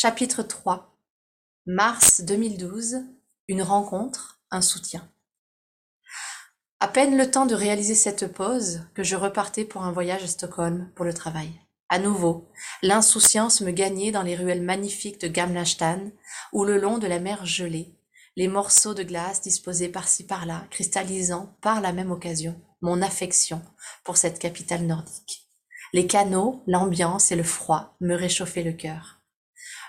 [0.00, 0.96] Chapitre 3
[1.66, 2.98] Mars 2012
[3.48, 5.10] Une rencontre, un soutien.
[6.78, 10.28] À peine le temps de réaliser cette pause que je repartais pour un voyage à
[10.28, 11.50] Stockholm pour le travail.
[11.88, 12.48] À nouveau,
[12.80, 16.12] l'insouciance me gagnait dans les ruelles magnifiques de Gamla stan
[16.52, 17.98] ou le long de la mer gelée,
[18.36, 23.60] les morceaux de glace disposés par-ci par-là, cristallisant par la même occasion mon affection
[24.04, 25.48] pour cette capitale nordique.
[25.92, 29.17] Les canaux, l'ambiance et le froid me réchauffaient le cœur.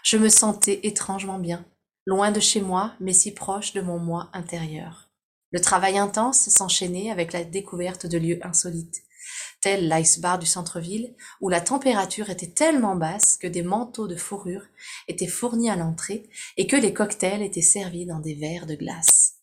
[0.03, 1.65] Je me sentais étrangement bien,
[2.05, 5.09] loin de chez moi, mais si proche de mon moi intérieur.
[5.51, 9.03] Le travail intense s'enchaînait avec la découverte de lieux insolites,
[9.61, 14.15] tel l'ice bar du centre-ville, où la température était tellement basse que des manteaux de
[14.15, 14.65] fourrure
[15.07, 19.35] étaient fournis à l'entrée et que les cocktails étaient servis dans des verres de glace.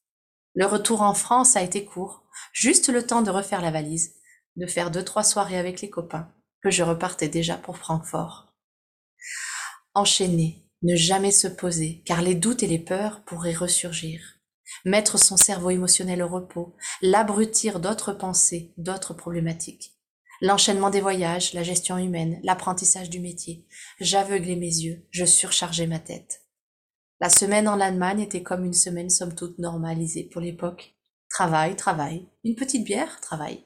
[0.55, 4.15] Le retour en France a été court, juste le temps de refaire la valise,
[4.57, 6.33] de faire deux trois soirées avec les copains,
[6.63, 8.46] que je repartais déjà pour Francfort.
[9.97, 14.21] Enchaîner, ne jamais se poser, car les doutes et les peurs pourraient ressurgir.
[14.85, 19.95] Mettre son cerveau émotionnel au repos, l'abrutir d'autres pensées, d'autres problématiques.
[20.43, 23.67] L'enchaînement des voyages, la gestion humaine, l'apprentissage du métier.
[23.99, 26.43] J'aveuglais mes yeux, je surchargeais ma tête.
[27.19, 30.95] La semaine en Allemagne était comme une semaine somme toute normalisée pour l'époque.
[31.31, 33.65] Travail, travail, une petite bière, travail.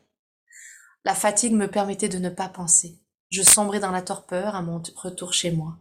[1.05, 3.01] La fatigue me permettait de ne pas penser.
[3.31, 5.81] Je sombrais dans la torpeur à mon retour chez moi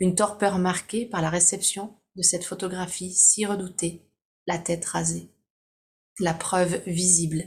[0.00, 4.08] une torpeur marquée par la réception de cette photographie si redoutée,
[4.46, 5.30] la tête rasée.
[6.20, 7.44] La preuve visible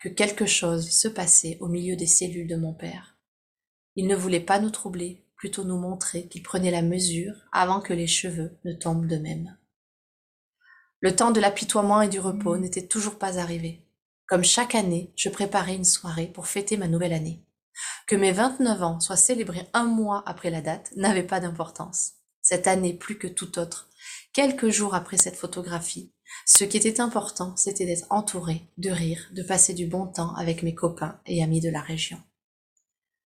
[0.00, 3.16] que quelque chose se passait au milieu des cellules de mon père.
[3.96, 7.92] Il ne voulait pas nous troubler, plutôt nous montrer qu'il prenait la mesure avant que
[7.92, 9.56] les cheveux ne tombent de même.
[11.00, 13.84] Le temps de l'apitoiement et du repos n'était toujours pas arrivé.
[14.26, 17.44] Comme chaque année, je préparais une soirée pour fêter ma nouvelle année.
[18.06, 22.12] Que mes 29 ans soient célébrés un mois après la date n'avait pas d'importance.
[22.40, 23.88] Cette année plus que tout autre,
[24.32, 26.12] quelques jours après cette photographie,
[26.46, 30.62] ce qui était important, c'était d'être entouré, de rire, de passer du bon temps avec
[30.62, 32.20] mes copains et amis de la région.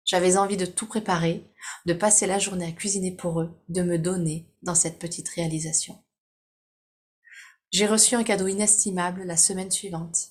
[0.06, 1.50] J'avais envie de tout préparer,
[1.86, 6.04] de passer la journée à cuisiner pour eux, de me donner dans cette petite réalisation.
[7.72, 10.30] J'ai reçu un cadeau inestimable la semaine suivante.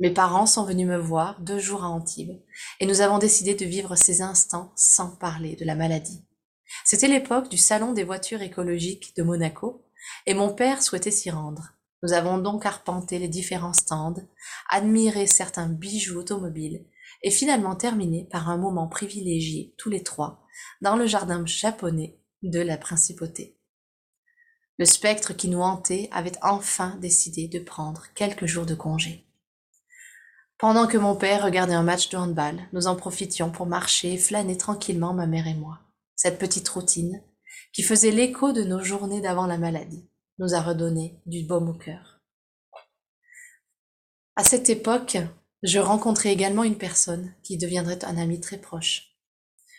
[0.00, 2.40] Mes parents sont venus me voir deux jours à Antibes
[2.80, 6.24] et nous avons décidé de vivre ces instants sans parler de la maladie.
[6.86, 9.84] C'était l'époque du salon des voitures écologiques de Monaco
[10.24, 11.74] et mon père souhaitait s'y rendre.
[12.02, 14.26] Nous avons donc arpenté les différents stands,
[14.70, 16.86] admiré certains bijoux automobiles
[17.22, 20.46] et finalement terminé par un moment privilégié tous les trois
[20.80, 23.58] dans le jardin japonais de la principauté.
[24.78, 29.26] Le spectre qui nous hantait avait enfin décidé de prendre quelques jours de congé.
[30.60, 34.18] Pendant que mon père regardait un match de handball, nous en profitions pour marcher et
[34.18, 35.80] flâner tranquillement ma mère et moi.
[36.16, 37.22] Cette petite routine,
[37.72, 40.06] qui faisait l'écho de nos journées d'avant la maladie,
[40.38, 42.20] nous a redonné du baume au cœur.
[44.36, 45.16] À cette époque,
[45.62, 49.16] je rencontrais également une personne qui deviendrait un ami très proche.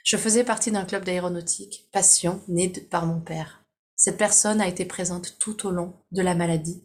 [0.04, 3.64] Je faisais partie d'un club d'aéronautique, passion née par mon père.
[3.96, 6.84] Cette personne a été présente tout au long de la maladie,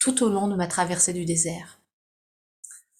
[0.00, 1.77] tout au long de ma traversée du désert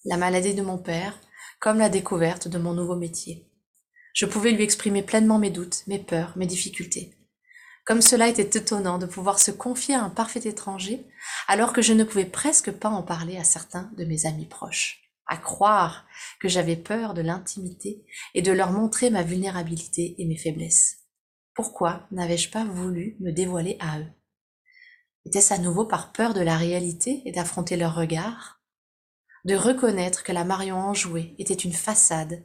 [0.05, 1.19] la maladie de mon père,
[1.59, 3.45] comme la découverte de mon nouveau métier.
[4.13, 7.13] Je pouvais lui exprimer pleinement mes doutes, mes peurs, mes difficultés.
[7.85, 11.05] Comme cela était étonnant de pouvoir se confier à un parfait étranger,
[11.47, 15.01] alors que je ne pouvais presque pas en parler à certains de mes amis proches.
[15.25, 16.05] À croire
[16.39, 20.97] que j'avais peur de l'intimité et de leur montrer ma vulnérabilité et mes faiblesses.
[21.53, 24.07] Pourquoi n'avais-je pas voulu me dévoiler à eux?
[25.25, 28.58] Était-ce à nouveau par peur de la réalité et d'affronter leur regard
[29.45, 32.43] de reconnaître que la Marion enjouée était une façade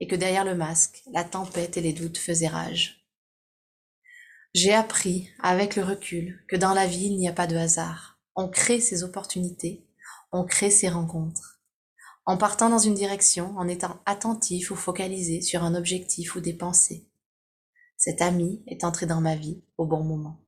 [0.00, 3.06] et que derrière le masque, la tempête et les doutes faisaient rage.
[4.54, 8.18] J'ai appris, avec le recul, que dans la vie, il n'y a pas de hasard.
[8.34, 9.86] On crée ses opportunités,
[10.30, 11.60] on crée ses rencontres.
[12.24, 16.54] En partant dans une direction, en étant attentif ou focalisé sur un objectif ou des
[16.54, 17.08] pensées.
[17.96, 20.44] Cet ami est entré dans ma vie au bon moment.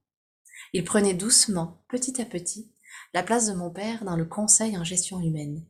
[0.73, 2.73] Il prenait doucement, petit à petit,
[3.13, 5.65] la place de mon père dans le conseil en gestion humaine.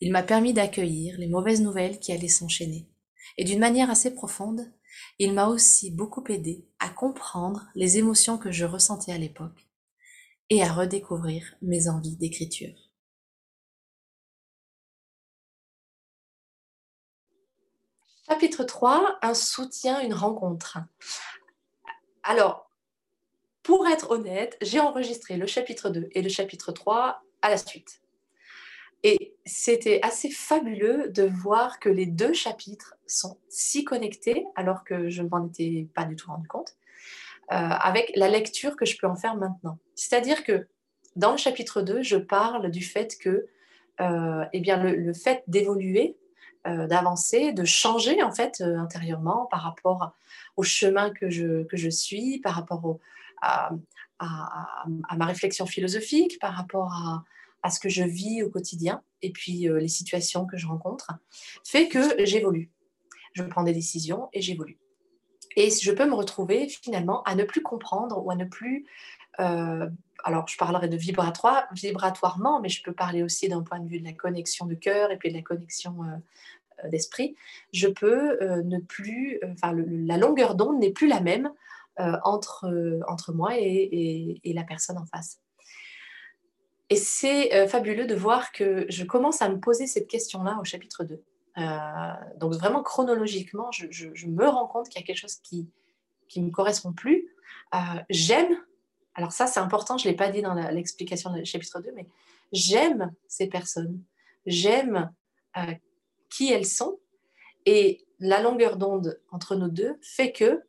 [0.00, 2.88] Il m'a permis d'accueillir les mauvaises nouvelles qui allaient s'enchaîner.
[3.36, 4.72] Et d'une manière assez profonde,
[5.18, 9.68] il m'a aussi beaucoup aidé à comprendre les émotions que je ressentais à l'époque
[10.48, 12.90] et à redécouvrir mes envies d'écriture.
[18.26, 20.78] Chapitre 3, un soutien, une rencontre.
[22.22, 22.70] Alors,
[23.62, 28.00] pour être honnête, j'ai enregistré le chapitre 2 et le chapitre 3 à la suite.
[29.02, 35.08] Et c'était assez fabuleux de voir que les deux chapitres sont si connectés, alors que
[35.08, 36.76] je ne m'en étais pas du tout rendu compte.
[37.48, 39.78] avec la lecture que je peux en faire maintenant.
[39.96, 40.68] C'est-à-dire que
[41.16, 43.48] dans le chapitre 2, je parle du fait que
[43.98, 46.16] eh bien, le, fait d'évoluer,
[46.64, 50.12] d'avancer, de changer en fait intérieurement par rapport
[50.56, 52.98] au chemin que je, que je suis, par rapport
[53.42, 53.72] à,
[54.20, 57.24] ma réflexion philosophique, par rapport à,
[57.62, 61.12] à, ce que je vis au quotidien et puis les situations que je rencontre,
[61.64, 62.70] fait que j'évolue.
[63.34, 64.78] Je prends des décisions et j'évolue.
[65.56, 68.86] Et je peux me retrouver finalement à ne plus comprendre ou à ne plus...
[69.40, 69.88] Euh,
[70.22, 74.00] alors, je parlerai de vibratoire, vibratoirement, mais je peux parler aussi d'un point de vue
[74.00, 77.36] de la connexion de cœur et puis de la connexion euh, euh, d'esprit.
[77.72, 79.40] Je peux ne plus...
[79.50, 81.50] Enfin, la longueur d'onde n'est plus la même
[82.24, 85.38] entre, entre moi et, et, la personne en face.
[86.90, 91.04] Et c'est fabuleux de voir que je commence à me poser cette question-là au chapitre
[91.04, 91.22] 2.
[91.58, 95.68] Euh, donc vraiment chronologiquement, je, me rends compte qu'il y a quelque chose qui
[96.28, 97.28] qui me correspond plus.
[97.74, 97.78] Euh,
[98.08, 98.56] j'aime,
[99.14, 102.06] alors ça c'est important, je l'ai pas dit dans l'explication du chapitre 2, mais
[102.52, 104.00] j'aime ces personnes,
[104.46, 105.12] j'aime
[105.56, 105.74] euh,
[106.28, 107.00] qui elles sont,
[107.66, 110.62] et la longueur d'onde entre nous deux fait que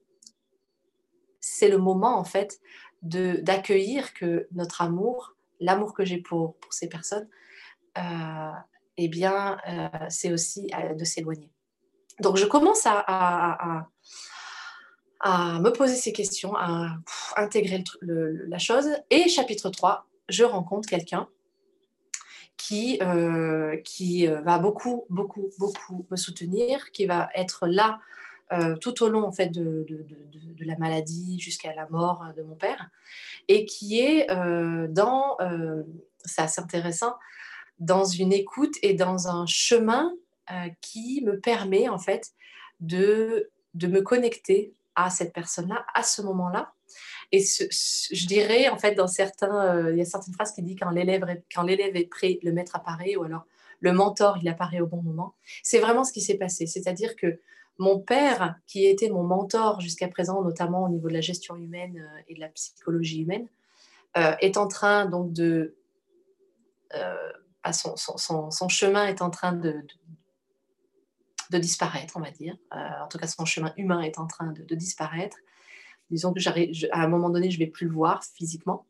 [1.40, 2.60] c'est le moment en fait
[3.04, 7.30] d'accueillir que notre amour, l'amour que j'ai pour, pour ces personnes,
[8.98, 11.52] eh bien, euh, c'est aussi euh, de s'éloigner.
[12.20, 13.88] Donc, je commence à,
[15.20, 16.98] à, me poser ces questions, à
[17.36, 18.90] intégrer la chose.
[19.10, 21.28] Et chapitre 3, je rencontre quelqu'un
[22.58, 28.00] qui, euh, qui va beaucoup, beaucoup, beaucoup me soutenir, qui va être là
[28.82, 32.56] tout au long en fait, de, de, de, la maladie jusqu'à la mort de mon
[32.56, 32.90] père,
[33.48, 34.28] et qui est
[34.90, 35.38] dans,
[36.26, 37.16] c'est assez intéressant,
[37.82, 40.14] dans une écoute et dans un chemin
[40.52, 42.32] euh, qui me permet en fait
[42.80, 46.74] de, de me connecter à cette personne-là à ce moment-là.
[47.32, 50.78] Et je dirais en fait dans certains, euh, il y a certaines phrases qui disent
[50.80, 51.26] quand l'élève
[51.96, 53.46] est prêt, le maître apparaît ou alors
[53.80, 55.34] le mentor il apparaît au bon moment.
[55.64, 56.68] C'est vraiment ce qui s'est passé.
[56.68, 57.40] C'est-à-dire que
[57.82, 61.98] mon père, qui était mon mentor jusqu'à présent, notamment au niveau de la gestion humaine
[61.98, 63.48] euh, et de la psychologie humaine,
[64.42, 65.78] est en train donc de
[67.72, 69.86] son, chemin est en train de,
[71.50, 72.56] de, disparaître, on va dire.
[72.74, 75.38] Euh, en tout cas, son chemin humain est en train de, disparaître.
[76.10, 76.40] Disons que
[76.92, 78.86] à un moment donné, je ne vais plus le voir physiquement.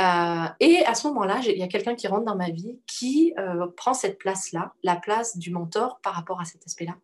[0.00, 3.34] Euh, et à ce moment-là, il y a quelqu'un qui rentre dans ma vie qui
[3.36, 6.96] euh, prend cette place-là, la place du mentor par rapport à cet aspect-là,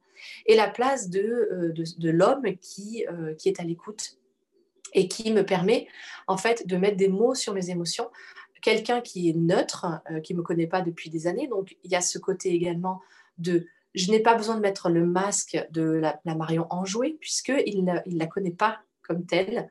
[0.47, 3.05] et la place de, de, l'homme qui,
[3.39, 4.19] qui est à l'écoute
[4.93, 5.89] et qui me permet
[6.27, 8.09] en fait de mettre des mots sur mes émotions
[8.65, 11.47] quelqu'un qui est neutre, euh, qui ne me connaît pas depuis des années.
[11.47, 13.03] Donc, il y a ce côté également
[13.37, 17.93] de je n'ai pas besoin de mettre le masque de la, Marion enjouée, puisqu'il ne
[18.07, 19.71] la connaît pas comme telle.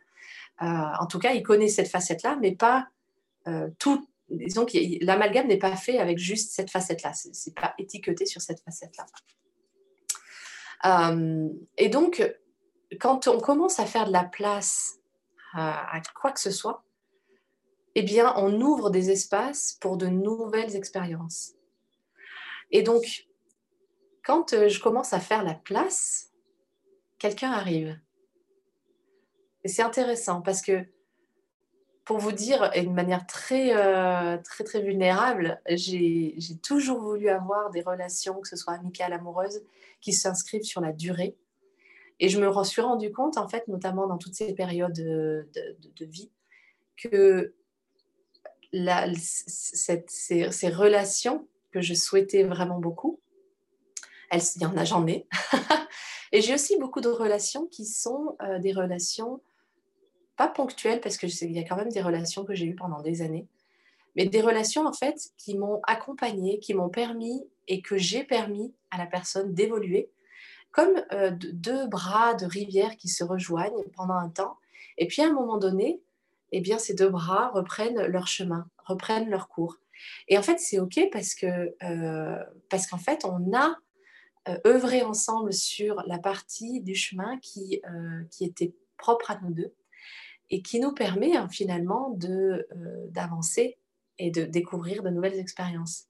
[0.62, 2.88] Euh, en tout cas, il connaît cette facette-là, mais pas
[3.48, 4.08] euh, tout.
[4.30, 7.14] Disons que l'amalgame n'est pas fait avec juste cette facette-là.
[7.14, 9.06] Ce n'est pas étiqueté sur cette facette-là.
[10.84, 12.38] Et donc,
[13.00, 15.00] quand on commence à faire de la place
[15.54, 16.84] à quoi que ce soit,
[17.96, 21.54] eh bien, on ouvre des espaces pour de nouvelles expériences.
[22.72, 23.28] Et donc,
[24.26, 26.32] quand euh, je commence à faire la place,
[27.20, 28.00] quelqu'un arrive.
[29.64, 30.86] Et c'est intéressant parce que,
[32.06, 37.82] pour vous dire, d'une manière très, euh, très, très vulnérable, j'ai toujours voulu avoir des
[37.82, 39.64] relations, que ce soit amicales, amoureuses,
[40.02, 41.38] qui s'inscrivent sur la durée.
[42.20, 45.50] Et je me suis rendu compte, en fait, notamment dans toutes ces périodes de,
[45.96, 46.30] de vie,
[46.98, 47.54] que
[49.18, 53.20] ces, relations que je souhaitais vraiment beaucoup,
[54.32, 55.28] il y en a, j'en ai.
[56.32, 59.42] et j'ai aussi beaucoup de relations qui sont euh, des relations
[60.36, 63.22] pas ponctuelles, parce qu'il y a quand même des relations que j'ai eues pendant des
[63.22, 63.48] années,
[64.16, 68.74] mais des relations en fait qui m'ont accompagnée, qui m'ont permis et que j'ai permis
[68.92, 70.10] à la personne d'évoluer,
[70.72, 74.58] comme euh, deux bras de rivière qui se rejoignent pendant un temps.
[74.98, 76.02] Et puis à un moment donné,
[76.52, 79.78] eh bien, ces deux bras reprennent leur chemin, reprennent leur cours.
[80.28, 83.76] Et en fait, c'est OK parce que euh, parce qu'en fait, on a
[84.50, 87.82] euh, œuvré ensemble sur la partie du chemin qui,
[88.30, 89.74] qui était propre à nous deux
[90.54, 92.68] et qui nous permet hein, finalement de,
[93.10, 93.80] d'avancer
[94.20, 96.06] et de découvrir de nouvelles expériences.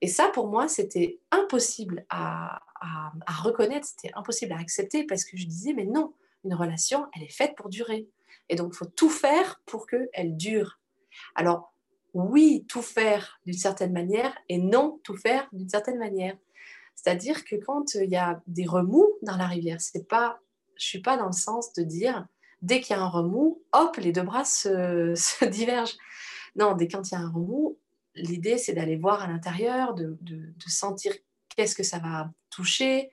[0.00, 5.36] Et ça, pour moi, c'était impossible à, à reconnaître, c'était impossible à accepter parce que
[5.36, 6.14] je disais, mais non,
[6.44, 8.08] une relation, elle est faite pour durer.
[8.48, 10.78] Et donc, il faut tout faire pour qu'elle dure.
[11.34, 11.74] Alors,
[12.12, 16.36] oui, tout faire d'une certaine manière et non tout faire d'une certaine manière.
[16.94, 20.38] C'est-à-dire que quand il y a des remous dans la rivière, c'est pas,
[20.76, 22.28] je suis pas dans le sens de dire
[22.64, 25.96] dès qu'il y a un remous, hop, les deux bras se, divergent.
[26.56, 27.78] Non, dès quand il y a un remous,
[28.14, 30.16] l'idée c'est d'aller voir à l'intérieur, de,
[30.66, 31.12] sentir
[31.50, 33.10] qu'est-ce que ça va toucher.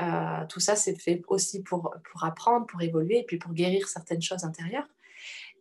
[0.00, 3.88] Euh, tout ça, c'est fait aussi pour, pour apprendre, pour évoluer et puis pour guérir
[3.88, 4.88] certaines choses intérieures.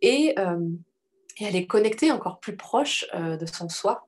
[0.01, 0.69] Et, euh,
[1.37, 4.07] et aller connecter encore plus proche euh, de son soi.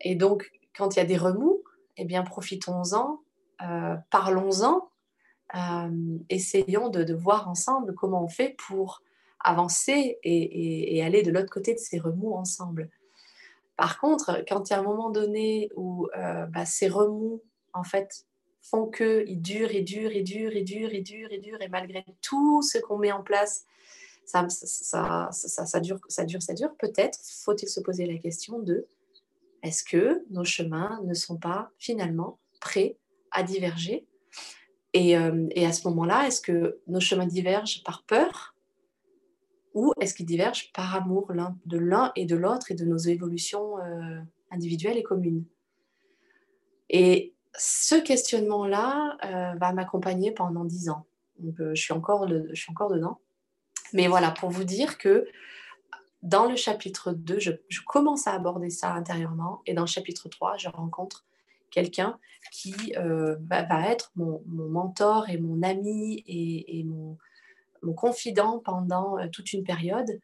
[0.00, 1.62] Et donc, quand il y a des remous,
[1.96, 3.20] eh bien, profitons-en,
[4.10, 4.90] parlons-en,
[5.54, 9.02] euh, essayons de, voir ensemble comment on fait pour
[9.40, 12.90] avancer et, aller de l'autre côté de ces remous ensemble.
[13.76, 17.42] Par contre, quand il y a un moment donné où euh, bah, ces remous,
[17.72, 18.26] en fait,
[18.60, 22.04] font qu'ils durent et durent et durent et durent et durent et durent, et malgré
[22.20, 23.64] tout ce qu'on met en place,
[24.26, 28.58] ça, ça, ça, ça, dure, ça dure, ça dure, peut-être faut-il se poser la question
[28.60, 28.86] de
[29.62, 32.96] est-ce que nos chemins ne sont pas finalement prêts
[33.30, 34.06] à diverger
[34.96, 38.54] euh, et, à ce moment-là, est-ce que nos chemins divergent par peur
[39.72, 41.32] ou est-ce qu'ils divergent par amour
[41.64, 44.20] de l'un et de l'autre et de nos évolutions euh,
[44.50, 45.44] individuelles et communes?
[46.88, 51.06] Et ce questionnement-là euh, va m'accompagner pendant dix ans.
[51.56, 53.20] Je, suis encore je suis encore dedans.
[53.92, 55.26] Mais voilà, pour vous dire que
[56.22, 59.62] dans le chapitre 2, je, je, commence à aborder ça intérieurement.
[59.66, 61.24] Et dans le chapitre 3, je rencontre
[61.70, 62.18] quelqu'un
[62.50, 67.16] qui euh, va, être mon, mentor et mon ami et, mon,
[67.94, 70.20] confident pendant euh, toute une période.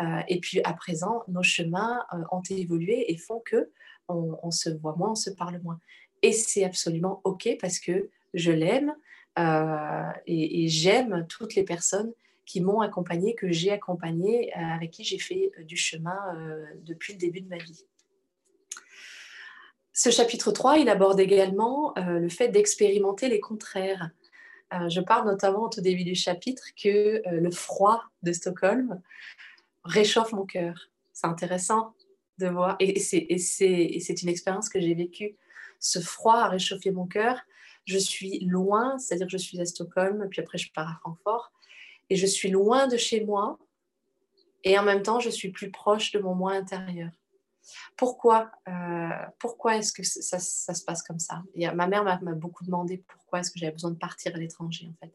[0.00, 2.00] Euh, et puis à présent, nos chemins
[2.30, 3.70] ont évolué et font que
[4.08, 5.80] on, se voit moins, on se parle moins.
[6.22, 8.94] Et c'est absolument OK parce que je l'aime
[10.26, 12.12] et, et j'aime toutes les personnes
[12.46, 16.18] qui m'ont accompagné, que j'ai accompagné, avec qui j'ai fait du chemin
[16.84, 17.84] depuis le début de ma vie.
[20.00, 24.10] Ce chapitre 3, il aborde également euh, le fait d'expérimenter les contraires.
[24.72, 29.02] Euh, je parle notamment au tout début du chapitre que euh, le froid de Stockholm
[29.82, 30.88] réchauffe mon cœur.
[31.12, 31.94] C'est intéressant
[32.38, 35.36] de voir, et, c'est une expérience que j'ai vécue.
[35.80, 37.40] Ce froid a réchauffé mon cœur.
[37.84, 41.50] Je suis loin, c'est-à-dire que je suis à Stockholm, puis après je pars à Francfort,
[42.08, 43.58] et je suis loin de chez moi,
[44.62, 47.10] et en même temps je suis plus proche de mon moi intérieur.
[47.96, 51.42] Pourquoi, euh, pourquoi est-ce que ça, se passe comme ça?
[51.74, 54.94] Ma mère m'a beaucoup demandé pourquoi est-ce que j'avais besoin de partir à l'étranger, en
[55.04, 55.14] fait.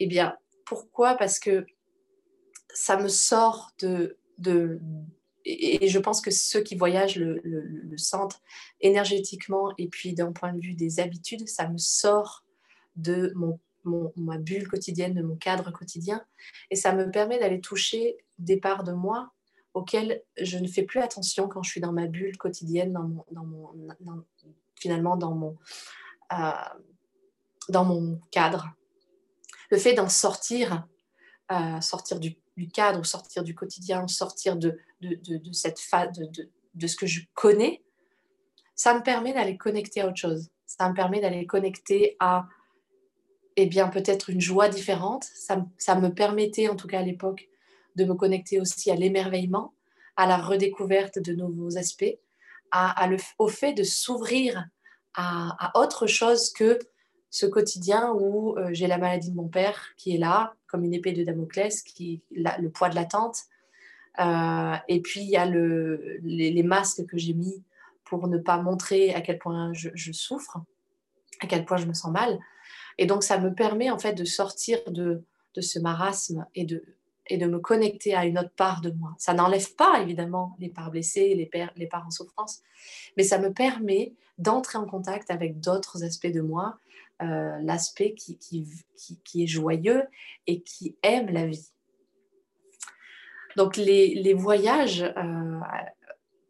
[0.00, 1.16] Eh bien, pourquoi?
[1.16, 1.66] Parce que
[2.72, 4.18] ça me sort de...
[4.38, 4.80] de
[5.44, 8.40] et, je pense que ceux qui voyagent le, le, sentent
[8.80, 12.44] énergétiquement et puis d'un point de vue des habitudes, ça me sort
[12.94, 16.24] de mon, mon, ma bulle quotidienne, de mon cadre quotidien,
[16.70, 19.32] et ça me permet d'aller toucher des parts de moi
[19.74, 23.24] auquel je ne fais plus attention quand je suis dans ma bulle quotidienne, dans mon,
[23.30, 24.24] dans mon,
[24.76, 25.56] finalement dans mon,
[26.32, 26.52] euh,
[27.68, 28.70] dans mon cadre.
[29.70, 30.86] Le fait d'en sortir,
[31.50, 32.36] euh, sortir du,
[32.72, 37.22] cadre ou sortir du quotidien, sortir de, de, de, cette phase, de, ce que je
[37.34, 37.82] connais,
[38.74, 40.50] ça me permet d'aller connecter à autre chose.
[40.66, 42.46] Ça me permet d'aller connecter à,
[43.56, 45.24] eh bien, peut-être une joie différente.
[45.24, 47.48] Ça, ça me permettait, en tout cas à l'époque,
[47.96, 49.74] de me connecter aussi à l'émerveillement,
[50.16, 52.18] à la redécouverte de nouveaux aspects,
[53.38, 54.66] au fait de s'ouvrir
[55.14, 56.78] à, autre chose que
[57.30, 60.94] ce quotidien où euh, j'ai la maladie de mon père qui est là, comme une
[60.94, 63.36] épée de Damoclès, qui le poids de l'attente.
[64.20, 67.62] Euh, et puis il y a le, les, masques que j'ai mis
[68.04, 70.58] pour ne pas montrer à quel point je, je, souffre,
[71.40, 72.38] à quel point je me sens mal.
[72.98, 76.84] Et donc ça me permet en fait de sortir de, de ce marasme et de,
[77.32, 79.14] et de me connecter à une autre part de moi.
[79.18, 82.62] Ça n'enlève pas évidemment les parts blessées, les, les parts en souffrance,
[83.16, 86.78] mais ça me permet d'entrer en contact avec d'autres aspects de moi,
[87.22, 88.68] euh, l'aspect qui, qui,
[89.24, 90.04] qui, est joyeux
[90.46, 91.68] et qui aime la vie.
[93.56, 95.60] Donc les, les voyages euh,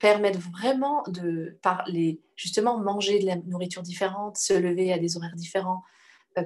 [0.00, 1.84] permettent vraiment de, par
[2.34, 5.84] justement, manger de la nourriture différente, se lever à des horaires différents,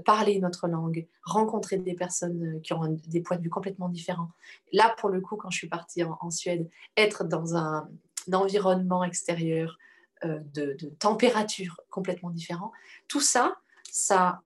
[0.04, 3.88] parler une autre langue, rencontrer des personnes euh, qui ont des points de vue complètement
[3.88, 4.30] différents.
[4.72, 7.88] Là, pour le coup, quand je suis partie en, Suède, être dans un,
[8.32, 9.78] environnement extérieur
[10.24, 12.72] euh, de, température complètement différent,
[13.06, 14.42] tout ça, ça,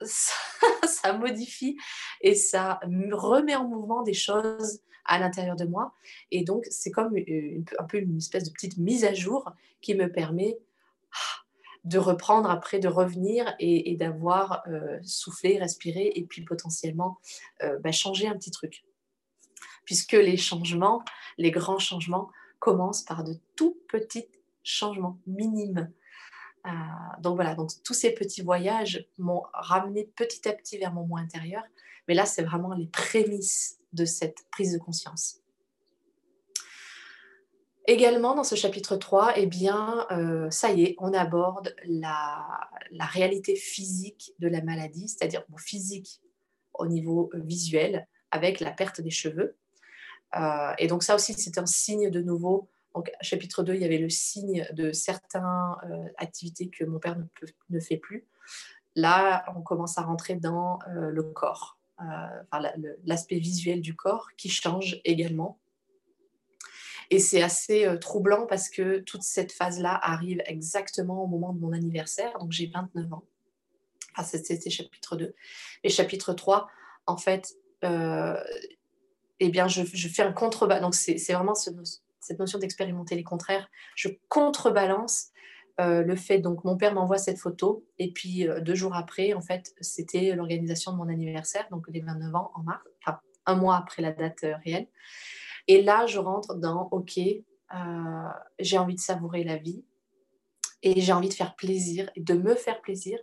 [0.02, 1.76] ça, modifie
[2.20, 2.80] et ça
[3.12, 5.94] remet en mouvement des choses à l'intérieur de moi.
[6.30, 10.10] Et donc, c'est comme un peu une espèce de petite mise à jour qui me
[10.10, 10.58] permet
[11.12, 11.44] ah,
[11.84, 17.18] de reprendre après, de revenir et, d'avoir euh, soufflé, respiré et puis potentiellement
[17.62, 18.84] euh, bah, changer un petit truc.
[19.84, 21.02] Puisque les changements,
[21.38, 24.26] les grands changements, commencent par de tout petits
[24.62, 25.90] changements minimes.
[26.66, 26.70] Euh,
[27.20, 31.20] donc voilà, donc tous ces petits voyages m'ont ramené petit à petit vers mon moi
[31.20, 31.62] intérieur,
[32.06, 35.39] Mais là, c'est vraiment les prémices de cette prise de conscience.
[37.86, 42.68] Également, dans ce chapitre 3, eh bien, euh, ça y est, on aborde la,
[43.00, 46.20] réalité physique de la maladie, c'est-à-dire physique
[46.74, 49.56] au niveau euh, visuel, avec la perte des cheveux.
[50.36, 52.68] Euh, et donc ça aussi, c'est un signe de nouveau.
[52.94, 55.44] Donc, chapitre 2, il y avait le signe de certaines
[56.16, 57.24] activités que mon père ne,
[57.70, 58.26] ne, fait plus.
[58.96, 61.78] Là, on commence à rentrer dans le corps,
[63.04, 65.59] l'aspect visuel du corps qui change également.
[67.10, 71.58] Et c'est assez euh, troublant parce que toute cette phase-là arrive exactement au moment de
[71.58, 72.38] mon anniversaire.
[72.38, 73.24] Donc j'ai 29 ans.
[74.16, 75.34] Enfin, c'était chapitre 2.
[75.82, 76.68] Et chapitre 3,
[77.06, 78.36] en fait, euh,
[79.40, 80.82] eh bien, je, fais un contrebalance.
[80.82, 83.68] Donc c'est vraiment cette notion d'expérimenter les contraires.
[83.96, 85.28] Je contrebalance
[85.80, 89.40] euh, le fait, donc mon père m'envoie cette photo, et puis deux jours après, en
[89.40, 93.76] fait, c'était l'organisation de mon anniversaire, donc les 29 ans en mars, enfin un mois
[93.76, 94.88] après la date réelle.
[95.70, 99.84] Et là, je rentre dans, OK, euh, j'ai envie de savourer la vie
[100.82, 103.20] et j'ai envie de faire plaisir de me faire plaisir.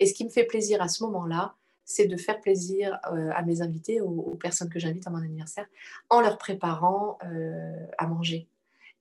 [0.00, 3.42] Et ce qui me fait plaisir à ce moment-là, c'est de faire plaisir euh, à
[3.42, 5.68] mes invités, aux, personnes que j'invite à mon anniversaire,
[6.10, 8.48] en leur préparant euh, à manger.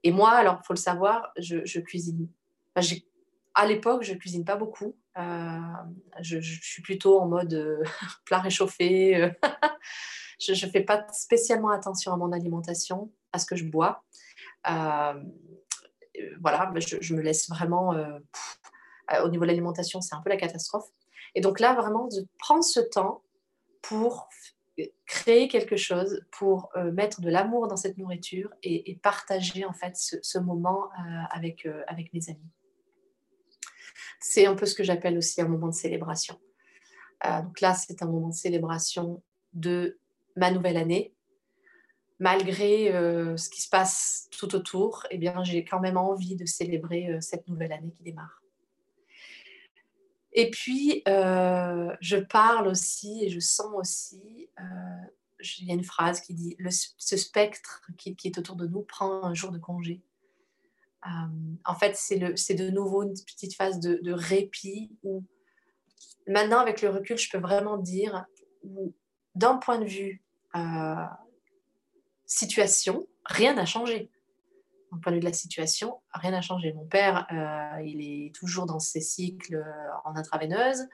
[0.03, 2.27] Et moi, alors, il faut le savoir, je, cuisine.
[3.55, 4.95] À l'époque, je cuisine pas beaucoup.
[5.15, 7.83] Je, je, suis plutôt en mode
[8.25, 9.31] plat réchauffé.
[10.39, 14.03] Je ne fais pas spécialement attention à mon alimentation, à ce que je bois.
[14.69, 15.23] Euh,
[16.41, 17.93] voilà, je, me laisse vraiment...
[17.93, 18.19] Euh,
[19.23, 20.87] au niveau de l'alimentation, c'est un peu la catastrophe.
[21.35, 23.23] Et donc là, vraiment, de prendre ce temps
[23.81, 24.29] pour
[25.05, 29.95] créer quelque chose, pour euh, mettre de l'amour dans cette nourriture et, partager en fait
[29.95, 30.89] ce, moment
[31.31, 32.49] avec, avec mes amis.
[34.25, 36.39] C'est un peu ce que j'appelle aussi un moment de célébration.
[37.23, 39.99] donc là, c'est un moment de célébration de
[40.37, 41.13] ma nouvelle année.
[42.19, 46.45] Malgré euh, ce qui se passe tout autour, eh bien, j'ai quand même envie de
[46.45, 48.41] célébrer euh, cette nouvelle année qui démarre.
[50.31, 54.49] Et puis, euh, je parle aussi et je sens aussi,
[55.59, 59.25] il y a une phrase qui dit, ce spectre qui, est autour de nous prend
[59.25, 60.01] un jour de congé.
[61.65, 65.23] En fait, c'est de nouveau une petite phase de, répit où
[66.27, 68.25] maintenant, avec le recul, je peux vraiment dire,
[69.35, 70.23] d'un point de vue
[70.55, 71.05] euh,
[72.25, 74.09] situation, rien n'a changé.
[74.91, 76.71] D'un point de vue de la situation, rien n'a changé.
[76.73, 80.87] Mon père, euh, il est toujours dans ses cycles euh, en intraveineuse.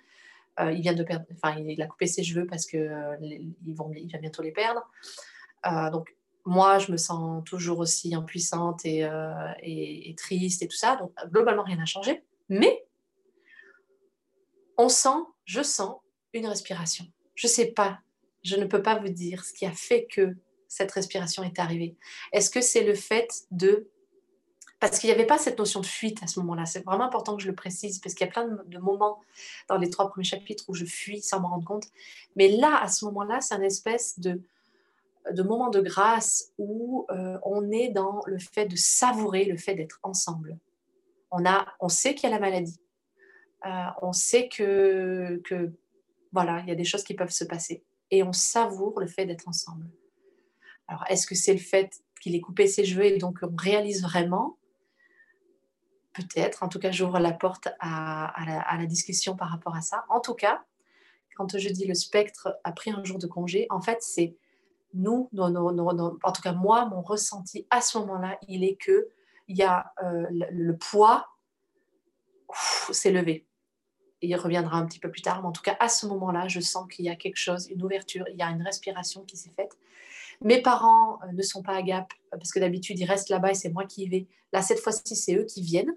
[0.59, 2.77] il vient de enfin, il a coupé ses cheveux parce que
[3.21, 4.89] il va bientôt les perdre.
[5.91, 9.07] donc, moi, je me sens toujours aussi impuissante et,
[9.61, 10.95] et, triste et tout ça.
[10.95, 12.23] Donc, globalement, rien n'a changé.
[12.47, 12.85] Mais
[14.77, 15.97] on sent, je sens
[16.33, 17.05] une respiration.
[17.35, 17.99] Je ne sais pas
[18.43, 20.35] je ne peux pas vous dire ce qui a fait que
[20.67, 21.95] cette respiration est arrivée.
[22.31, 23.89] Est-ce que c'est le fait de...
[24.79, 26.65] Parce qu'il n'y avait pas cette notion de fuite à ce moment-là.
[26.65, 29.19] C'est vraiment important que je le précise, parce qu'il y a plein de moments
[29.67, 31.87] dans les trois premiers chapitres où je fuis sans m'en rendre compte.
[32.37, 34.41] Mais là, à ce moment-là, c'est un espèce de,
[35.31, 39.75] de moment de grâce où euh, on est dans le fait de savourer le fait
[39.75, 40.57] d'être ensemble.
[41.31, 42.79] On, a, on sait qu'il y a la maladie.
[43.65, 45.71] Euh, on sait que, que
[46.31, 49.25] voilà, il y a des choses qui peuvent se passer et on savoure le fait
[49.25, 49.87] d'être ensemble.
[50.87, 54.01] Alors, est-ce que c'est le fait qu'il ait coupé ses cheveux et donc on réalise
[54.01, 54.57] vraiment?
[56.13, 56.63] Peut-être.
[56.63, 58.33] En tout cas, j'ouvre la porte à,
[58.77, 60.05] la, discussion par rapport à ça.
[60.09, 60.63] En tout cas,
[61.35, 64.35] quand je dis le spectre a pris un jour de congé, en fait, c'est
[64.93, 69.09] nous, en tout cas moi, mon ressenti à ce moment-là, il est que
[69.47, 71.27] il y a euh, le, poids
[72.91, 73.47] s'est levé
[74.21, 76.59] il reviendra un petit peu plus tard, mais en tout cas, à ce moment-là, je
[76.59, 79.51] sens qu'il y a quelque chose, une ouverture, il y a une respiration qui s'est
[79.55, 79.77] faite.
[80.41, 83.51] Mes parents euh, ne sont pas à Gap, euh, parce que d'habitude, ils restent là-bas
[83.51, 84.27] et c'est moi qui y vais.
[84.53, 85.95] Là, cette fois-ci, c'est eux qui viennent.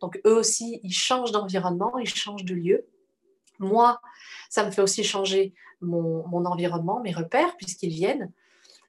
[0.00, 2.86] Donc, eux aussi, ils changent d'environnement, ils changent de lieu.
[3.58, 4.00] Moi,
[4.50, 8.32] ça me fait aussi changer mon, environnement, mes repères, puisqu'ils viennent.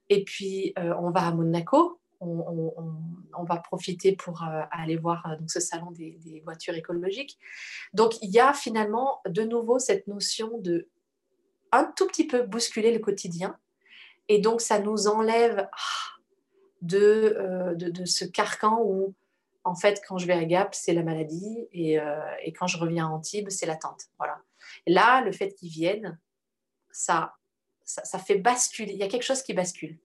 [0.09, 5.35] Et puis, euh, on va à Monaco, on, va profiter pour euh, aller voir euh,
[5.37, 7.37] donc, ce salon des, voitures écologiques.
[7.93, 10.87] Donc il y a finalement de nouveau cette notion de
[11.71, 13.57] un tout petit peu bousculer le quotidien.
[14.27, 16.21] Et donc ça nous enlève ah,
[16.81, 19.13] de, de, ce carcan où
[19.63, 21.99] en fait quand je vais à Gap c'est la maladie et,
[22.57, 24.05] quand je reviens à Antibes c'est l'attente.
[24.17, 24.39] Voilà.
[24.87, 26.19] Là le fait qu'ils viennent
[26.95, 27.33] ça,
[28.25, 28.93] fait basculer.
[28.93, 29.97] Il y a quelque chose qui bascule.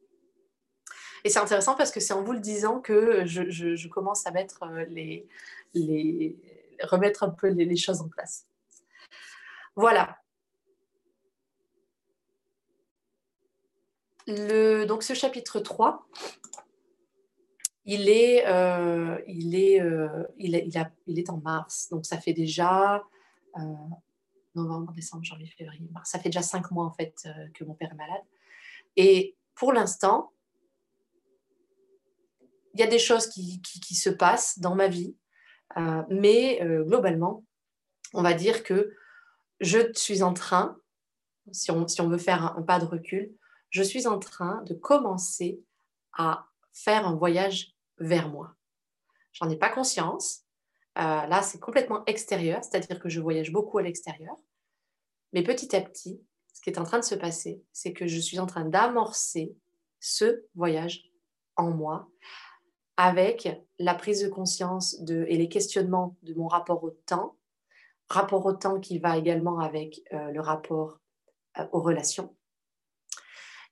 [1.24, 4.62] Et c'est intéressant parce que c'est en vous le disant que je, commence à mettre
[4.64, 6.36] euh, les,
[6.82, 8.46] remettre un peu les, choses en place.
[9.76, 10.16] Voilà.
[14.26, 16.06] donc ce chapitre 3,
[17.84, 21.88] il est, euh, euh, il, est en mars.
[21.90, 23.02] Donc ça fait déjà
[24.54, 26.10] novembre, décembre, janvier, février, mars.
[26.10, 28.22] Ça fait déjà cinq mois en fait que mon père est malade.
[28.96, 30.32] Et pour l'instant,
[32.74, 33.60] il y a des choses qui,
[33.94, 35.16] se passent dans ma vie.
[36.08, 37.44] mais globalement,
[38.14, 38.94] on va dire que
[39.60, 40.78] je suis en train,
[41.52, 43.32] si on, si on veut faire un, un pas de recul,
[43.70, 45.62] je suis en train de commencer
[46.12, 48.56] à faire un voyage vers moi.
[49.32, 50.44] J'en ai pas conscience.
[50.98, 54.36] Euh, là, c'est complètement extérieur, c'est-à-dire que je voyage beaucoup à l'extérieur.
[55.32, 56.20] Mais petit à petit,
[56.52, 59.56] ce qui est en train de se passer, c'est que je suis en train d'amorcer
[60.00, 61.04] ce voyage
[61.56, 62.08] en moi
[62.96, 63.48] avec
[63.78, 67.36] la prise de conscience de, et les questionnements de mon rapport au temps,
[68.08, 71.00] rapport au temps qui va également avec euh, le rapport
[71.58, 72.36] euh, aux relations,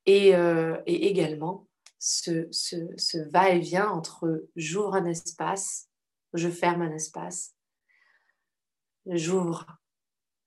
[0.07, 5.88] et, et également ce, va-et-vient entre j'ouvre un espace,
[6.35, 7.55] je ferme un espace,
[9.07, 9.67] j'ouvre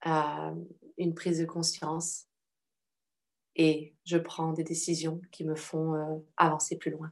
[0.06, 0.56] euh,
[0.98, 2.28] une prise de conscience
[3.56, 7.12] et je prends des décisions qui me font euh, avancer plus loin.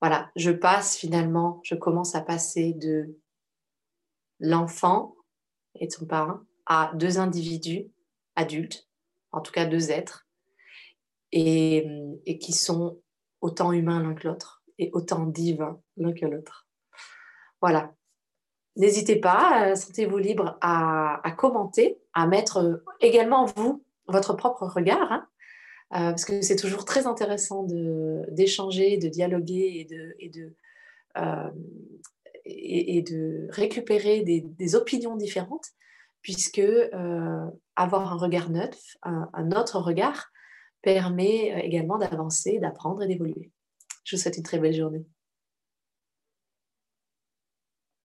[0.00, 3.18] Voilà, je passe finalement, je commence à passer de
[4.40, 5.16] l'enfant
[5.74, 7.86] et de son parent à deux individus
[8.34, 8.88] adultes,
[9.32, 10.26] en tout cas deux êtres,
[11.32, 11.86] et,
[12.40, 13.00] qui sont
[13.40, 16.65] autant humains l'un que l'autre et autant divins l'un que l'autre.
[17.66, 17.92] Voilà.
[18.76, 25.26] N'hésitez pas, euh, sentez-vous libre à, commenter, à mettre également vous votre propre regard, hein,
[25.94, 27.66] euh, parce que c'est toujours très intéressant
[28.28, 29.84] d'échanger, de, dialoguer
[30.20, 30.54] et de,
[31.16, 31.50] euh,
[33.50, 35.66] récupérer des, opinions différentes,
[36.22, 36.62] puisque
[37.74, 40.30] avoir un regard neuf, un autre regard,
[40.82, 43.50] permet euh, également d'avancer, d'apprendre et d'évoluer.
[44.04, 45.04] Je vous souhaite une très belle journée.